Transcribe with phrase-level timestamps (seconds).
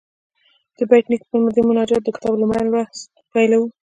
[0.77, 3.67] د بېټ نیکه پر دې مناجات د کتاب لومړی لوست پیلوو.